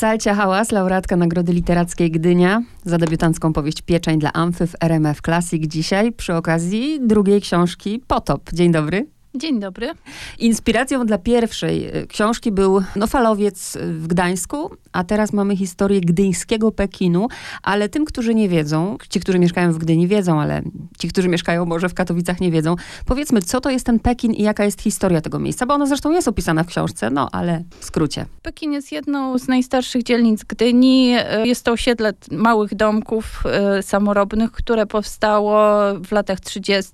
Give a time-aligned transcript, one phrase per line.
[0.00, 5.72] Salcia Hałas, laureatka Nagrody Literackiej Gdynia za debiutancką powieść Pieczeń dla Amfy w RMF Classic
[5.72, 8.50] dzisiaj przy okazji drugiej książki Potop.
[8.52, 9.19] Dzień dobry.
[9.34, 9.90] Dzień dobry.
[10.38, 16.72] Inspiracją dla pierwszej y, książki był no, falowiec w Gdańsku, a teraz mamy historię gdyńskiego
[16.72, 17.28] Pekinu,
[17.62, 20.62] ale tym, którzy nie wiedzą, ci, którzy mieszkają w Gdyni wiedzą, ale
[20.98, 22.76] ci, którzy mieszkają może w Katowicach nie wiedzą,
[23.06, 26.10] powiedzmy, co to jest ten Pekin i jaka jest historia tego miejsca, bo ona zresztą
[26.10, 28.26] jest opisana w książce, no ale w skrócie.
[28.42, 31.14] Pekin jest jedną z najstarszych dzielnic Gdyni.
[31.44, 33.42] Jest to osiedle małych domków
[33.78, 35.70] y, samorobnych, które powstało
[36.04, 36.92] w latach 30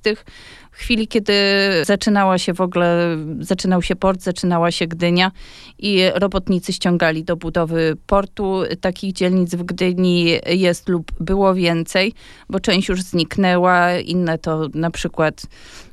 [0.76, 1.32] w chwili, kiedy
[2.26, 5.32] zaczynała się w ogóle, zaczynał się port, zaczynała się Gdynia
[5.78, 8.62] i robotnicy ściągali do budowy portu.
[8.80, 12.12] Takich dzielnic w Gdyni jest lub było więcej,
[12.48, 15.46] bo część już zniknęła, inne to na przykład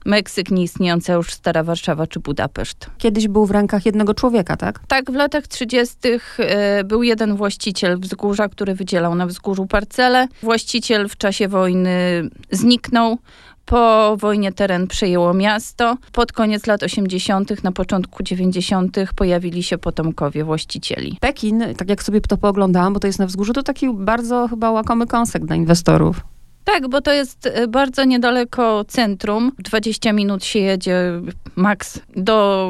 [0.06, 2.90] Meksyk, nieistniejąca już Stara Warszawa czy Budapeszt.
[2.98, 4.80] Kiedyś był w rękach jednego człowieka, tak?
[4.88, 5.96] Tak, w latach 30.
[6.40, 10.28] E, był jeden właściciel wzgórza, który wydzielał na wzgórzu parcele.
[10.42, 13.18] Właściciel w czasie wojny zniknął.
[13.66, 15.98] Po wojnie teren przejęło miasto.
[16.12, 18.98] Pod koniec lat 80., na początku 90.
[19.16, 21.18] pojawili się potomkowie właścicieli.
[21.20, 24.72] Pekin, tak jak sobie to pooglądałam, bo to jest na wzgórzu, to taki bardzo chyba
[24.72, 26.33] łakomy kąsek dla inwestorów.
[26.64, 29.52] Tak, bo to jest e, bardzo niedaleko centrum.
[29.60, 31.22] 20 minut się jedzie
[31.56, 32.70] maks do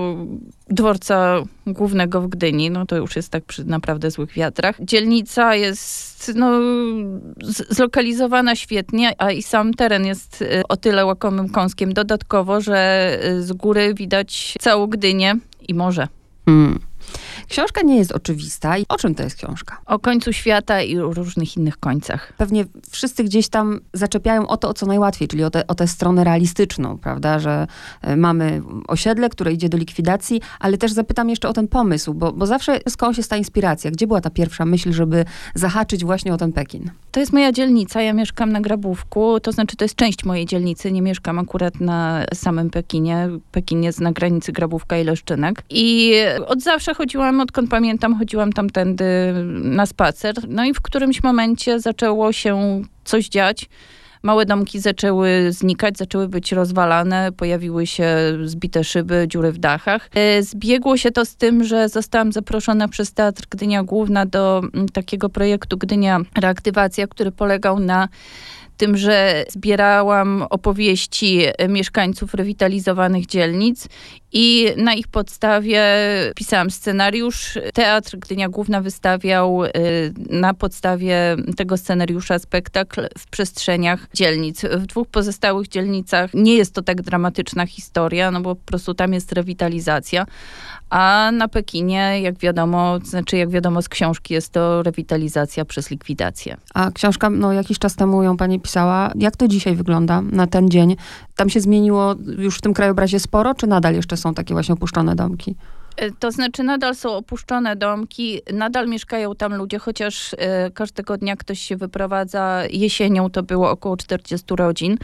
[0.69, 2.71] dworca głównego w Gdyni.
[2.71, 4.75] No to już jest tak przy naprawdę złych wiatrach.
[4.79, 6.51] Dzielnica jest no,
[7.69, 13.41] zlokalizowana świetnie, a i sam teren jest e, o tyle łakomym kąskiem dodatkowo, że e,
[13.41, 15.35] z góry widać całą Gdynię
[15.67, 16.07] i morze.
[16.45, 16.79] Hmm.
[17.49, 18.75] Książka nie jest oczywista.
[18.89, 19.77] O czym to jest książka?
[19.85, 22.33] O końcu świata i o różnych innych końcach.
[22.37, 25.87] Pewnie wszyscy gdzieś tam zaczepiają o to, o co najłatwiej, czyli o, te, o tę
[25.87, 27.67] stronę realistyczną, prawda, że
[28.01, 32.31] e, mamy osiedle, które idzie do likwidacji, ale też zapytam jeszcze o ten pomysł, bo,
[32.31, 33.91] bo zawsze skąd jest ta inspiracja?
[33.91, 36.91] Gdzie była ta pierwsza myśl, żeby zahaczyć właśnie o ten Pekin?
[37.11, 40.91] To jest moja dzielnica, ja mieszkam na Grabówku, to znaczy to jest część mojej dzielnicy,
[40.91, 43.29] nie mieszkam akurat na samym Pekinie.
[43.51, 45.63] Pekin jest na granicy Grabówka i Leszczynek.
[45.69, 46.13] I
[46.47, 49.05] od zawsze chodziłam, odkąd pamiętam, chodziłam tamtędy
[49.63, 50.35] na spacer.
[50.47, 53.69] No i w którymś momencie zaczęło się coś dziać
[54.23, 60.09] małe domki zaczęły znikać, zaczęły być rozwalane, pojawiły się zbite szyby, dziury w dachach.
[60.15, 64.61] E, zbiegło się to z tym, że zostałam zaproszona przez Teatr Gdynia Główna do
[64.93, 68.09] takiego projektu Gdynia Reaktywacja, który polegał na
[68.77, 73.87] tym, że zbierałam opowieści mieszkańców rewitalizowanych dzielnic
[74.31, 75.83] i na ich podstawie
[76.35, 77.59] pisałam scenariusz.
[77.73, 79.69] Teatr Gdynia Główna wystawiał y,
[80.29, 84.61] na podstawie tego scenariusza spektakl w przestrzeniach dzielnic.
[84.61, 89.13] W dwóch pozostałych dzielnicach nie jest to tak dramatyczna historia, no bo po prostu tam
[89.13, 90.25] jest rewitalizacja,
[90.93, 96.57] a na Pekinie, jak wiadomo, znaczy jak wiadomo z książki, jest to rewitalizacja przez likwidację.
[96.73, 99.11] A książka, no jakiś czas temu ją pani pisała.
[99.15, 100.95] Jak to dzisiaj wygląda na ten dzień?
[101.35, 105.15] Tam się zmieniło już w tym krajobrazie sporo, czy nadal jeszcze są takie właśnie opuszczone
[105.15, 105.55] domki?
[105.97, 111.35] E, to znaczy, nadal są opuszczone domki, nadal mieszkają tam ludzie, chociaż e, każdego dnia
[111.35, 112.63] ktoś się wyprowadza.
[112.71, 114.97] Jesienią to było około 40 rodzin,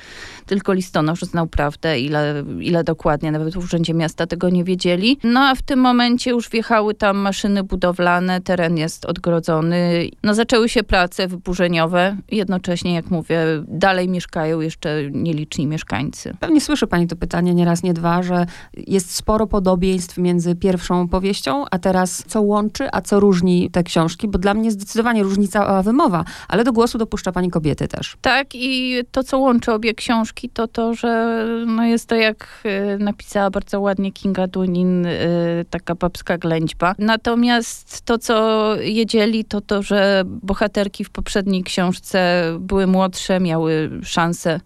[0.45, 5.17] tylko listonosz znał prawdę, ile, ile dokładnie, nawet w Urzędzie Miasta tego nie wiedzieli.
[5.23, 10.09] No a w tym momencie już wjechały tam maszyny budowlane, teren jest odgrodzony.
[10.23, 16.33] No zaczęły się prace wyburzeniowe, jednocześnie, jak mówię, dalej mieszkają jeszcze nieliczni mieszkańcy.
[16.39, 18.45] Pewnie słyszy pani to pytanie nie raz, nie dwa, że
[18.88, 23.84] jest sporo podobieństw między pierwszym pierwszą powieścią, a teraz co łączy, a co różni te
[23.84, 28.17] książki, bo dla mnie zdecydowanie różnica wymowa, ale do głosu dopuszcza pani kobiety też.
[28.22, 32.63] Tak i to, co łączy obie książki, to to, że no jest to, jak
[32.95, 36.95] y, napisała bardzo ładnie Kinga Dunin, y, taka babska ględźba.
[37.00, 44.59] Natomiast to, co jedzieli, to to, że bohaterki w poprzedniej książce były młodsze, miały szansę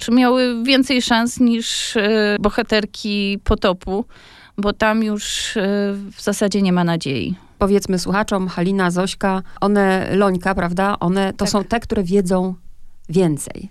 [0.00, 4.04] czy miały więcej szans niż y, bohaterki potopu
[4.58, 5.60] bo tam już y,
[6.12, 7.34] w zasadzie nie ma nadziei.
[7.58, 10.98] Powiedzmy słuchaczom, Halina, Zośka, one, Lońka, prawda?
[10.98, 11.48] One to tak.
[11.48, 12.54] są te, które wiedzą
[13.08, 13.70] więcej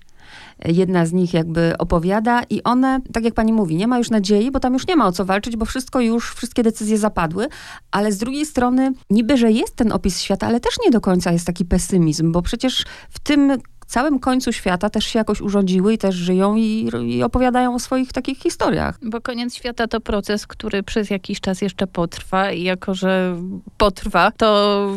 [0.66, 4.52] jedna z nich jakby opowiada i one, tak jak pani mówi, nie ma już nadziei,
[4.52, 7.48] bo tam już nie ma o co walczyć, bo wszystko już, wszystkie decyzje zapadły,
[7.92, 11.32] ale z drugiej strony niby, że jest ten opis świata, ale też nie do końca
[11.32, 15.98] jest taki pesymizm, bo przecież w tym całym końcu świata też się jakoś urządziły i
[15.98, 19.00] też żyją i, i, opowiadają o swoich takich historiach.
[19.02, 23.38] Bo koniec świata to proces, który przez jakiś czas jeszcze potrwa i jako, że
[23.78, 24.88] potrwa, to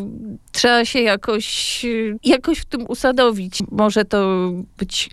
[0.53, 1.87] trzeba się jakoś,
[2.25, 3.59] jakoś w tym usadowić.
[3.71, 5.11] Może to być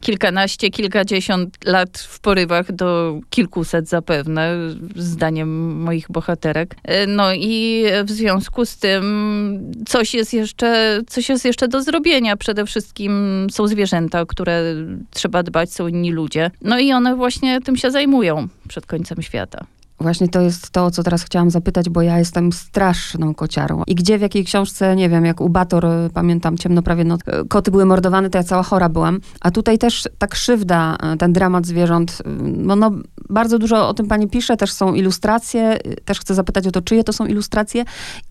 [0.00, 4.56] kilkanaście, kilkadziesiąt lat w porywach do kilkuset zapewne,
[4.96, 6.76] zdaniem moich bohaterek.
[7.08, 12.36] No i w związku z tym coś jest jeszcze, coś jest jeszcze do zrobienia.
[12.36, 14.62] Przede wszystkim są zwierzęta, o które
[15.10, 16.50] trzeba dbać, są inni ludzie.
[16.62, 19.66] No i one właśnie tym się zajmują przed końcem świata.
[20.00, 23.82] Właśnie to jest to, o co teraz chciałam zapytać, bo ja jestem straszną kociarą.
[23.86, 27.14] I gdzie, w jakiej książce, nie wiem, jak u Bator, y, pamiętam, ciemno prawie, no,
[27.14, 29.20] y, koty były mordowane, to ja cała chora byłam.
[29.40, 32.90] A tutaj też ta krzywda, y, ten dramat zwierząt, no, no
[33.28, 37.04] bardzo dużo o tym pani pisze, też są ilustracje, też chcę zapytać o to, czyje
[37.04, 37.84] to są ilustracje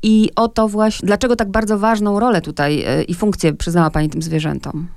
[0.03, 4.21] i o to właśnie, dlaczego tak bardzo ważną rolę tutaj i funkcję przyznała pani tym
[4.21, 4.87] zwierzętom.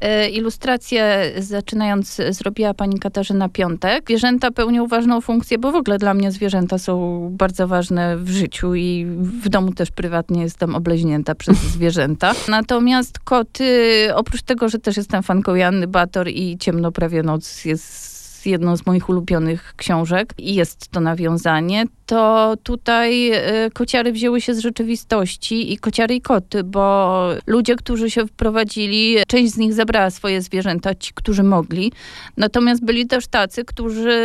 [0.00, 4.04] E, ilustrację zaczynając zrobiła pani Katarzyna Piątek.
[4.06, 8.74] Zwierzęta pełnią ważną funkcję, bo w ogóle dla mnie zwierzęta są bardzo ważne w życiu
[8.74, 9.06] i
[9.42, 12.32] w domu też prywatnie jestem obleźnięta przez zwierzęta.
[12.48, 18.09] Natomiast koty, oprócz tego, że też jestem fanką Janny Bator i Ciemno prawie noc jest
[18.46, 23.32] jedną z moich ulubionych książek i jest to nawiązanie, to tutaj
[23.66, 29.16] y, kociary wzięły się z rzeczywistości i kociary i koty, bo ludzie, którzy się wprowadzili,
[29.26, 31.92] część z nich zabrała swoje zwierzęta, ci, którzy mogli.
[32.36, 34.20] Natomiast byli też tacy, którzy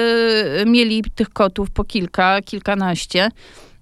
[0.65, 3.29] mieli tych kotów po kilka, kilkanaście.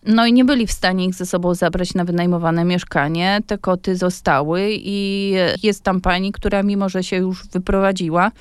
[0.06, 3.40] No i nie byli w stanie ich ze sobą zabrać na wynajmowane mieszkanie.
[3.48, 5.34] Te koty zostały i
[5.64, 8.32] jest tam pani, która mimo, że się już wyprowadziła,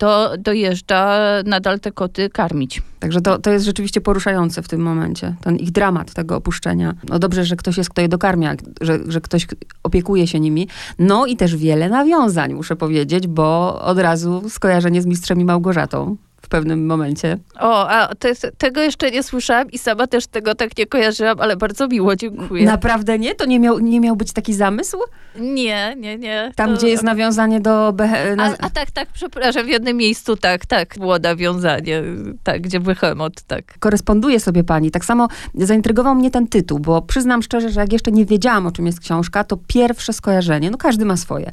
[0.00, 2.82] to dojeżdża nadal te koty karmić.
[3.00, 6.94] Także to, to jest rzeczywiście poruszające w tym momencie, ten ich dramat tego opuszczenia.
[7.08, 9.46] No dobrze, że ktoś jest, kto je dokarmia, że, że ktoś
[9.82, 10.68] opiekuje się nimi.
[10.98, 16.16] No i też wiele nawiązań, muszę powiedzieć, bo od razu skojarzenie z Mistrzem i Małgorzatą
[16.50, 17.38] pewnym momencie.
[17.60, 21.56] O, a jest, tego jeszcze nie słyszałam i sama też tego tak nie kojarzyłam, ale
[21.56, 22.64] bardzo miło, dziękuję.
[22.64, 23.34] Naprawdę nie?
[23.34, 24.98] To nie miał, nie miał być taki zamysł?
[25.38, 26.52] Nie, nie, nie.
[26.56, 26.76] Tam, to...
[26.76, 27.92] gdzie jest nawiązanie do...
[27.92, 28.36] Behe...
[28.38, 32.02] A, a, tak, tak, przepraszam, w jednym miejscu tak, tak, było nawiązanie,
[32.44, 33.78] tak, gdzie Behemoth, tak.
[33.78, 34.90] Koresponduje sobie pani.
[34.90, 38.72] Tak samo zaintrygował mnie ten tytuł, bo przyznam szczerze, że jak jeszcze nie wiedziałam, o
[38.72, 41.50] czym jest książka, to pierwsze skojarzenie, no każdy ma swoje.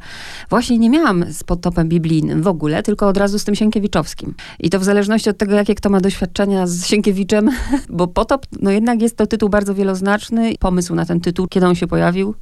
[0.50, 4.36] Właśnie nie miałam z podtopem biblijnym w ogóle, tylko od razu z tym Sienkiewiczowskim.
[4.60, 7.50] I to w zależności od tego, jakie kto ma doświadczenia z Sienkiewiczem,
[7.90, 10.54] bo Potop, no jednak jest to tytuł bardzo wieloznaczny.
[10.60, 12.36] Pomysł na ten tytuł, kiedy on się pojawił?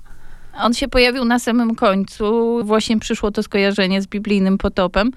[0.62, 2.60] On się pojawił na samym końcu.
[2.64, 5.12] Właśnie przyszło to skojarzenie z biblijnym potopem.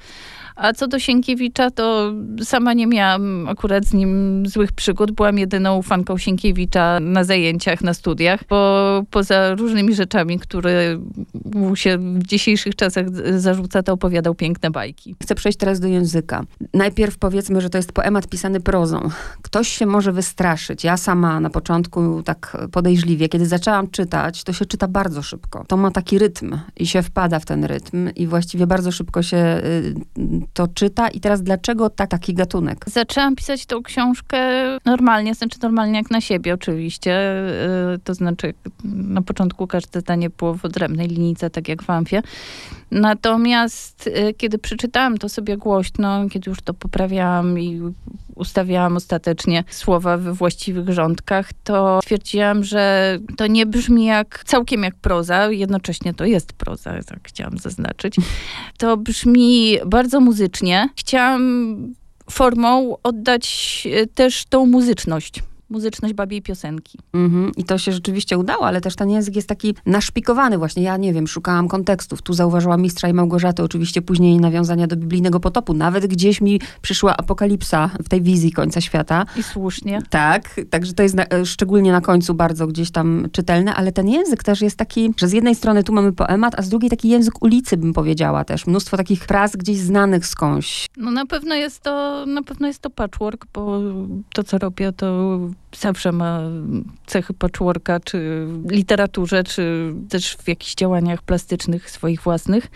[0.58, 2.12] A co do Sienkiewicza, to
[2.42, 5.12] sama nie miałam akurat z nim złych przygód.
[5.12, 10.98] Byłam jedyną fanką Sienkiewicza na zajęciach, na studiach, bo poza różnymi rzeczami, które
[11.54, 13.06] mu się w dzisiejszych czasach
[13.38, 15.16] zarzuca, to opowiadał piękne bajki.
[15.22, 16.44] Chcę przejść teraz do języka.
[16.74, 19.08] Najpierw powiedzmy, że to jest poemat pisany prozą.
[19.42, 20.84] Ktoś się może wystraszyć.
[20.84, 25.64] Ja sama na początku tak podejrzliwie, kiedy zaczęłam czytać, to się czyta bardzo szybko.
[25.68, 29.36] To ma taki rytm i się wpada w ten rytm i właściwie bardzo szybko się
[29.36, 29.94] y,
[30.52, 32.84] to czyta i teraz dlaczego tak, taki gatunek?
[32.86, 34.38] Zaczęłam pisać tą książkę
[34.84, 37.30] normalnie, znaczy normalnie jak na siebie oczywiście,
[37.94, 38.54] y, to znaczy
[38.84, 42.22] na początku każde zdanie było w odrębnej linijce, tak jak w Amfie.
[42.90, 47.80] Natomiast y, kiedy przeczytałam to sobie głośno, kiedy już to poprawiałam i
[48.34, 54.94] ustawiałam ostatecznie słowa we właściwych rządkach, to stwierdziłam, że to nie brzmi jak całkiem jak
[54.94, 58.16] proza, jednocześnie to jest proza, tak chciałam zaznaczyć.
[58.78, 60.88] To brzmi bardzo muzycznie.
[60.96, 61.94] Chciałam
[62.30, 66.98] formą oddać e, też tą muzyczność muzyczność babiej piosenki.
[67.14, 67.50] Mm-hmm.
[67.56, 70.82] I to się rzeczywiście udało, ale też ten język jest taki naszpikowany właśnie.
[70.82, 72.22] Ja nie wiem, szukałam kontekstów.
[72.22, 75.74] Tu zauważyłam Mistrza i Małgorzaty, oczywiście później nawiązania do biblijnego potopu.
[75.74, 79.24] Nawet gdzieś mi przyszła apokalipsa w tej wizji końca świata.
[79.36, 80.02] I słusznie.
[80.10, 84.08] Tak, także to jest na, e, szczególnie na końcu bardzo gdzieś tam czytelne, ale ten
[84.08, 87.08] język też jest taki, że z jednej strony tu mamy poemat, a z drugiej taki
[87.08, 88.66] język ulicy, bym powiedziała też.
[88.66, 90.86] Mnóstwo takich fraz gdzieś znanych skądś.
[90.96, 93.80] No na pewno jest to, na pewno jest to patchwork, bo
[94.34, 95.38] to, co robię, to
[95.76, 96.40] zawsze ma
[97.06, 102.70] cechy patchworka, czy literaturze, czy też w jakichś działaniach plastycznych swoich własnych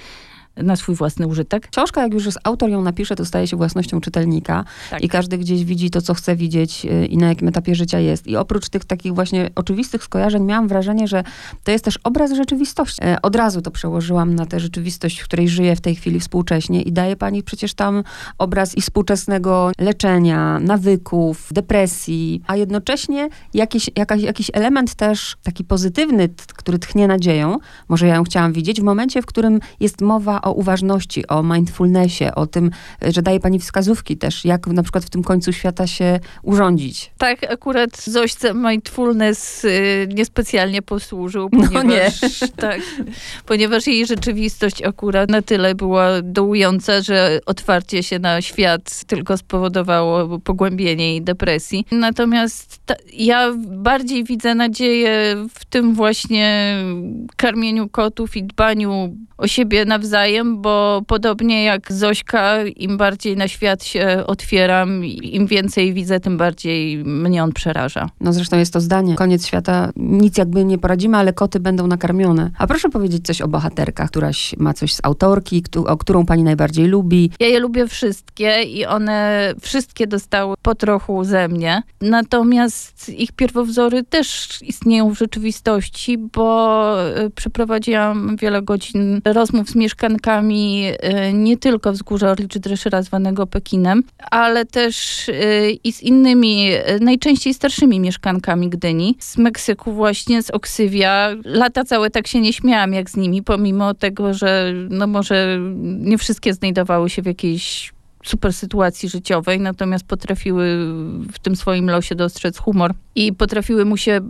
[0.56, 1.68] na swój własny użytek.
[1.71, 5.04] Książka, jak już jest autor ją napisze, to staje się własnością czytelnika tak.
[5.04, 8.26] i każdy gdzieś widzi to, co chce widzieć y, i na jakim etapie życia jest.
[8.26, 11.25] I oprócz tych takich właśnie oczywistych skojarzeń miałam wrażenie, że
[11.64, 13.02] to jest też obraz rzeczywistości.
[13.04, 16.82] E, od razu to przełożyłam na tę rzeczywistość, w której żyję w tej chwili współcześnie
[16.82, 18.02] i daje pani przecież tam
[18.38, 26.28] obraz i współczesnego leczenia, nawyków, depresji, a jednocześnie jakiś, jakaś, jakiś element też taki pozytywny,
[26.56, 30.53] który tchnie nadzieją, może ja ją chciałam widzieć, w momencie, w którym jest mowa mówiła
[30.53, 32.71] o uważności, o mindfulnessie, o tym,
[33.03, 37.11] że daje pani wskazówki też, jak na przykład w tym końcu świata się urządzić.
[37.19, 42.11] Tak, akurat Zośce mindfulness y, niespecjalnie posłużył, ponieważ, no nie.
[42.57, 42.81] tak,
[43.47, 50.39] ponieważ jej rzeczywistość akurat na tyle była dołująca, że otwarcie się na świat tylko spowodowało
[50.39, 51.87] pogłębienie jej depresji.
[51.91, 56.77] Natomiast ta, ja bardziej widzę nadzieję w tym właśnie
[57.37, 63.85] karmieniu kotów i dbaniu o siebie nawzajem, bo podobnie jak Zośka, im bardziej na świat
[63.85, 68.09] się otwieram, im więcej widzę, tym bardziej mnie on przeraża.
[68.21, 69.15] No zresztą jest to zdanie.
[69.15, 72.51] Koniec świata, nic jakby nie poradzimy, ale koty będą nakarmione.
[72.59, 76.87] A proszę powiedzieć coś o bohaterkach, któraś ma coś z autorki, o którą pani najbardziej
[76.87, 77.31] lubi.
[77.41, 81.83] Ja je lubię wszystkie i one wszystkie dostały po trochu ze mnie.
[82.01, 90.22] Natomiast ich pierwowzory też istnieją w rzeczywistości, bo y, przeprowadziłam wiele godzin rozmów z mieszkankami
[90.29, 97.55] y, nie tylko wzgórza Orliczy Dreszyra zwanego Pekinem, ale też y, i z innymi, najczęściej
[97.55, 99.17] starszymi mieszkankami Gdyni.
[99.19, 101.29] Z Meksyku właśnie, z Oksywia.
[101.45, 106.19] Lata całe tak się nie śmiałam jak z nimi, pomimo tego, że no może nie
[106.19, 107.93] wszystkie znajdowały się w jakiejś
[108.25, 110.64] super sytuacji życiowej, natomiast potrafiły
[111.33, 114.21] w tym swoim losie dostrzec humor i potrafiły mu się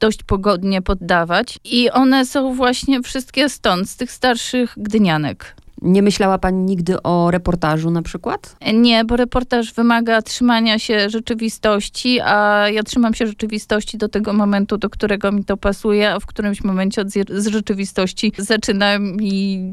[0.00, 1.58] dość pogodnie poddawać.
[1.64, 5.56] I one są właśnie wszystkie stąd, z tych starszych gdynianek.
[5.82, 8.56] Nie myślała pani nigdy o reportażu na przykład?
[8.74, 14.78] Nie, bo reportaż wymaga trzymania się rzeczywistości, a ja trzymam się rzeczywistości do tego momentu,
[14.78, 19.72] do którego mi to pasuje, a w którymś momencie od z rzeczywistości zaczyna mi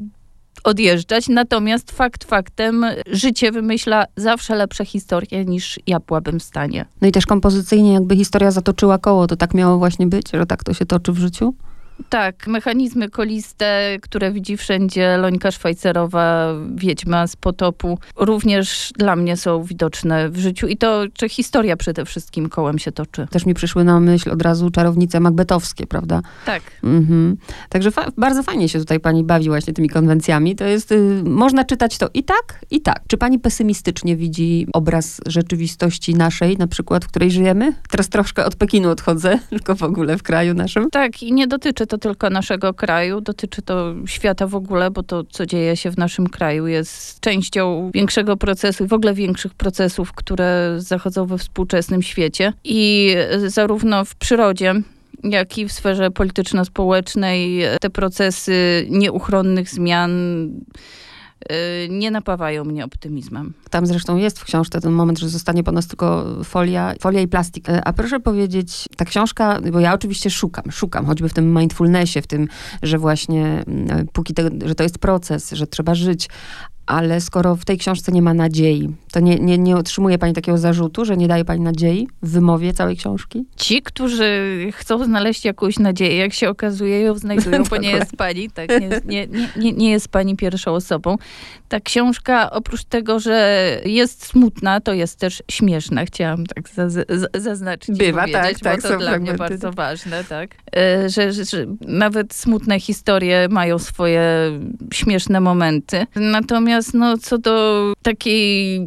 [0.66, 1.30] odjeżdżać.
[1.30, 6.86] Natomiast fakt faktem, życie wymyśla zawsze lepsze historie niż ja byłabym w stanie.
[7.02, 9.28] No i też kompozycyjnie jakby historia zatoczyła koło.
[9.28, 11.54] To tak miało właśnie być, że tak to się toczy w życiu?
[12.10, 19.64] Tak, mechanizmy koliste, które widzi wszędzie Lońka Szwajcerowa, Wiedźma z Potopu, również dla mnie są
[19.64, 23.28] widoczne w życiu i to, czy historia przede wszystkim kołem się toczy.
[23.32, 26.22] Też mi przyszły na myśl od razu czarownice macbetowskie, prawda?
[26.46, 26.62] Tak.
[26.84, 27.38] Mhm.
[27.70, 30.56] Także fa bardzo fajnie się tutaj pani bawi właśnie tymi konwencjami.
[30.56, 33.00] To jest, y, można czytać to i tak, i tak.
[33.08, 37.74] Czy pani pesymistycznie widzi obraz rzeczywistości naszej, na przykład, w której żyjemy?
[37.90, 40.90] Teraz troszkę od Pekinu odchodzę, tylko w ogóle w kraju naszym.
[40.90, 45.04] Tak, i nie dotyczy dotyczy to tylko naszego kraju, dotyczy to świata w ogóle, bo
[45.04, 49.54] to, co dzieje się w naszym kraju, jest częścią większego procesu i w ogóle większych
[49.54, 52.54] procesów, które zachodzą we współczesnym świecie.
[52.64, 53.16] I
[53.48, 54.74] zarówno w przyrodzie,
[55.24, 60.12] jak i w sferze polityczno-społecznej te procesy nieuchronnych zmian
[61.90, 63.54] nie napawają mnie optymizmem.
[63.70, 67.28] Tam zresztą jest w książce ten moment, że zostanie po nas tylko folia, folia i
[67.28, 67.70] plastik.
[67.70, 72.22] Y, a proszę powiedzieć, ta książka, bo ja oczywiście szukam, szukam, choćby w tym mindfulnessie,
[72.22, 72.48] w tym,
[72.84, 73.66] że właśnie
[74.02, 76.30] y, póki te, że to jest proces, że trzeba żyć,
[76.86, 80.58] ale skoro w tej książce nie ma nadziei, to nie, nie, nie otrzymuje pani takiego
[80.58, 83.46] zarzutu, że nie daje pani nadziei w wymowie całej książki?
[83.56, 88.50] Ci, którzy chcą znaleźć jakąś nadzieję, jak się okazuje, ją znajdują, bo nie jest pani,
[88.50, 89.28] tak, nie, nie,
[89.58, 91.16] nie, nie jest pani pierwszą osobą.
[91.70, 96.06] Ta książka, oprócz tego, że jest smutna, to jest też śmieszna.
[96.06, 96.70] Chciałam tak
[97.34, 97.98] zaznaczyć.
[97.98, 98.82] Bywa, tak, tak.
[98.82, 100.50] Bo to dla mnie bardzo ważne, tak.
[100.76, 104.22] E, że, że nawet smutne historie mają swoje
[104.94, 106.06] śmieszne momenty.
[106.16, 108.80] Natomiast no, co do takiej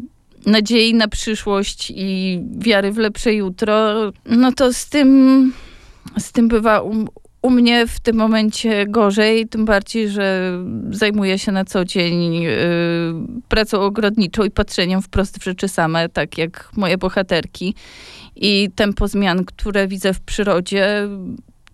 [0.47, 3.95] nadziei na przyszłość i wiary w lepsze jutro,
[4.27, 5.53] no to z tym,
[6.19, 7.07] z tym bywa u,
[7.43, 10.53] u mnie w tym momencie gorzej, tym bardziej, że
[10.91, 12.51] zajmuję się na co dzień yy,
[13.49, 17.75] pracą ogrodniczą i patrzeniem wprost w rzeczy same, tak jak moje bohaterki.
[18.37, 21.09] I tempo zmian, które widzę w przyrodzie,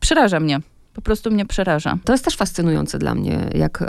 [0.00, 0.60] przeraża mnie
[0.94, 1.98] po prostu mnie przeraża.
[2.04, 3.86] To jest też fascynujące dla mnie, jak y,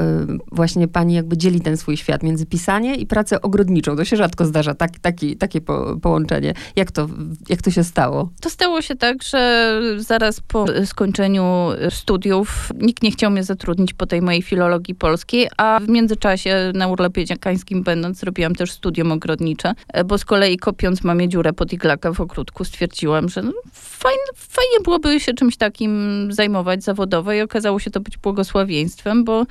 [0.52, 3.96] właśnie pani jakby dzieli ten swój świat między pisanie i pracę ogrodniczą.
[3.96, 6.54] To się rzadko zdarza, tak, taki, takie po, połączenie.
[6.76, 7.10] Jak to,
[7.50, 8.30] jak to się stało?
[8.42, 14.06] To stało się tak, że zaraz po skończeniu studiów nikt nie chciał mnie zatrudnić po
[14.06, 19.74] tej mojej filologii polskiej, a w międzyczasie na urlopie dziakańskim będąc zrobiłam też studium ogrodnicze,
[20.06, 24.80] bo z kolei kopiąc mamie dziurę pod iglaka w ogródku stwierdziłam, że no, fajnie, fajnie
[24.84, 29.46] byłoby się czymś takim zajmować zawodowo i okazało się to być błogosławieństwem, bo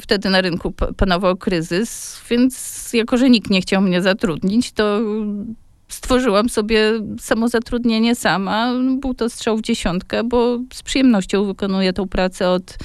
[0.00, 5.00] wtedy na rynku panował kryzys, więc jako, że nikt nie chciał mnie zatrudnić, to
[5.88, 8.72] stworzyłam sobie samozatrudnienie sama.
[9.00, 12.78] Był to strzał w dziesiątkę, bo z przyjemnością wykonuję tą pracę od,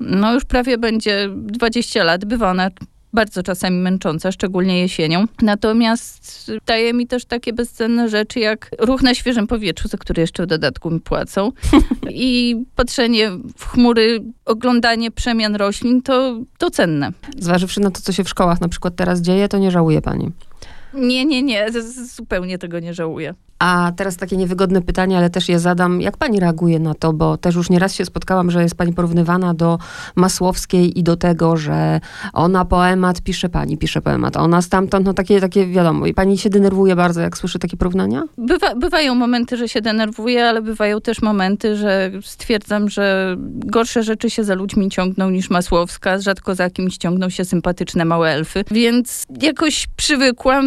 [0.00, 2.24] no już prawie będzie 20 lat.
[2.24, 2.70] Bywa ona
[3.12, 5.24] bardzo czasami męcząca, szczególnie jesienią.
[5.42, 10.42] Natomiast daje mi też takie bezcenne rzeczy, jak ruch na świeżym powietrzu, za który jeszcze
[10.42, 11.52] w dodatku mi płacą.
[12.10, 17.12] I patrzenie w chmury, oglądanie przemian roślin, to, to cenne.
[17.38, 20.30] Zważywszy na to, co się w szkołach na przykład teraz dzieje, to nie żałuje pani.
[20.94, 21.66] Nie, nie, nie,
[22.16, 23.34] zupełnie tego nie żałuję.
[23.60, 26.00] A teraz takie niewygodne pytanie, ale też je zadam.
[26.00, 27.12] Jak pani reaguje na to?
[27.12, 29.78] Bo też już nieraz się spotkałam, że jest pani porównywana do
[30.16, 32.00] Masłowskiej i do tego, że
[32.32, 34.36] ona poemat pisze pani, pisze poemat.
[34.36, 36.06] Ona stamtąd, no takie, takie wiadomo.
[36.06, 38.22] I pani się denerwuje bardzo, jak słyszy takie porównania?
[38.38, 43.36] Bywa, bywają momenty, że się denerwuję, ale bywają też momenty, że stwierdzam, że
[43.66, 46.18] gorsze rzeczy się za ludźmi ciągną niż Masłowska.
[46.18, 48.64] Rzadko za kimś ciągną się sympatyczne małe elfy.
[48.70, 50.66] Więc jakoś przywykłam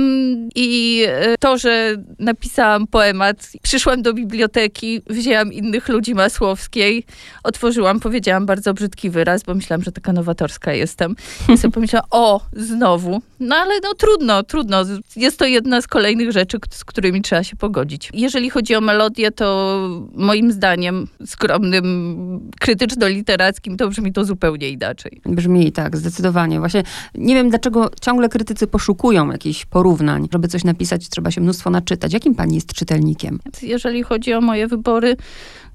[0.55, 7.05] i e, to, że napisałam poemat, przyszłam do biblioteki, wzięłam innych ludzi Masłowskiej,
[7.43, 11.15] otworzyłam, powiedziałam bardzo brzydki wyraz, bo myślałam, że taka nowatorska jestem.
[11.49, 13.21] I sobie pomyślałam, o, znowu.
[13.39, 14.83] No ale no trudno, trudno.
[15.15, 18.09] Jest to jedna z kolejnych rzeczy, z którymi trzeba się pogodzić.
[18.13, 19.79] Jeżeli chodzi o melodię, to
[20.15, 25.21] moim zdaniem skromnym, krytyczno-literackim, to brzmi to zupełnie inaczej.
[25.25, 26.59] Brzmi tak, zdecydowanie.
[26.59, 26.83] Właśnie
[27.15, 30.27] nie wiem, dlaczego ciągle krytycy poszukują jakichś porównań.
[30.31, 32.13] Żeby coś napisać, trzeba się mnóstwo naczytać.
[32.13, 33.39] Jakim pani jest czytelnikiem?
[33.61, 35.15] Jeżeli chodzi o moje wybory,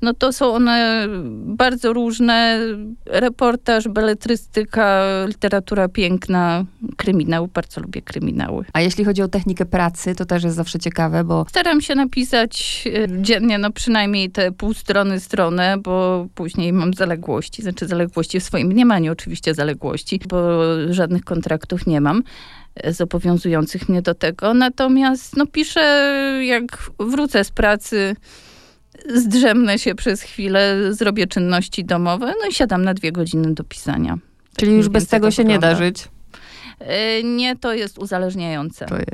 [0.03, 1.07] no to są one
[1.45, 2.61] bardzo różne.
[3.07, 6.65] Reportaż, beletrystyka, literatura piękna,
[6.97, 7.47] kryminał.
[7.47, 8.65] Bardzo lubię kryminały.
[8.73, 12.85] A jeśli chodzi o technikę pracy, to też jest zawsze ciekawe, bo Staram się napisać
[12.87, 18.45] e, dziennie, no przynajmniej te pół strony, stronę, bo później mam zaległości, znaczy zaległości w
[18.45, 20.59] swoim mniemaniu oczywiście zaległości, bo
[20.91, 22.23] żadnych kontraktów nie mam
[22.89, 24.55] zobowiązujących mnie do tego.
[24.55, 25.81] Natomiast no piszę,
[26.45, 28.17] jak wrócę z pracy,
[29.15, 34.11] zdrzemnę się przez chwilę, zrobię czynności domowe, no i siadam na dwie godziny do pisania.
[34.15, 35.87] Tak czyli mniej już bez tego się nie da wygląda.
[35.87, 36.09] żyć.
[36.81, 38.87] E, Nie, to jest uzależniające.
[38.87, 39.11] To jest.